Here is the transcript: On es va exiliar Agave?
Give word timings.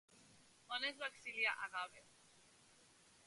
On 0.77 0.87
es 0.87 0.97
va 1.01 1.09
exiliar 1.11 1.53
Agave? 1.67 2.01